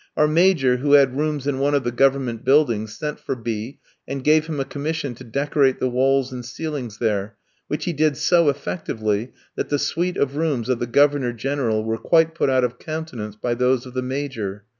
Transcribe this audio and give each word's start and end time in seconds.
Our 0.17 0.27
Major, 0.27 0.77
who 0.77 0.93
had 0.93 1.15
rooms 1.15 1.45
in 1.45 1.59
one 1.59 1.75
of 1.75 1.83
the 1.83 1.91
government 1.91 2.43
buildings, 2.43 2.97
sent 2.97 3.19
for 3.19 3.35
B 3.35 3.77
in, 4.07 4.13
and 4.15 4.23
gave 4.23 4.47
him 4.47 4.59
a 4.59 4.65
commission 4.65 5.13
to 5.13 5.23
decorate 5.23 5.79
the 5.79 5.91
walls 5.91 6.31
and 6.33 6.43
ceilings 6.43 6.97
there, 6.97 7.37
which 7.67 7.85
he 7.85 7.93
did 7.93 8.17
so 8.17 8.49
effectively, 8.49 9.31
that 9.55 9.69
the 9.69 9.77
suite 9.77 10.17
of 10.17 10.37
rooms 10.37 10.69
of 10.69 10.79
the 10.79 10.87
Governor 10.87 11.33
General 11.33 11.83
were 11.83 11.99
quite 11.99 12.33
put 12.33 12.49
out 12.49 12.63
of 12.63 12.79
countenance 12.79 13.35
by 13.35 13.53
those 13.53 13.85
of 13.85 13.93
the 13.93 14.01
Major. 14.01 14.65